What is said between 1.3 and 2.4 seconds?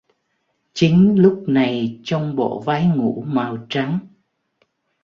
này trong